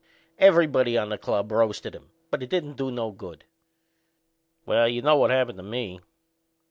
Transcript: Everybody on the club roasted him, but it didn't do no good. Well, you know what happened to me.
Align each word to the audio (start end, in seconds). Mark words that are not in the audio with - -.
Everybody 0.39 0.97
on 0.97 1.09
the 1.09 1.17
club 1.19 1.51
roasted 1.51 1.93
him, 1.93 2.09
but 2.31 2.41
it 2.41 2.49
didn't 2.49 2.73
do 2.73 2.89
no 2.89 3.11
good. 3.11 3.43
Well, 4.65 4.87
you 4.89 5.03
know 5.03 5.15
what 5.15 5.29
happened 5.29 5.57
to 5.57 5.63
me. 5.63 6.01